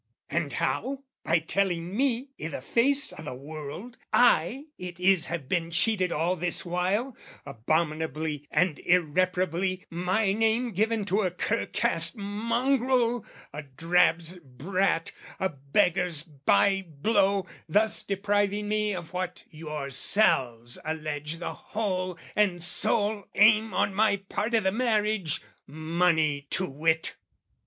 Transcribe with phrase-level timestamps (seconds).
[0.31, 1.03] "And how?
[1.23, 6.11] By telling me, i' the face of the world, "I it is have been cheated
[6.11, 13.61] all this while, "Abominably and irreparably, my name "Given to a cur cast mongrel, a
[13.61, 22.17] drab's brat, "A beggar's bye blow, thus depriving me "Of what yourselves allege the whole
[22.35, 27.13] and sole "Aim on my part i' the marriage, money to wit.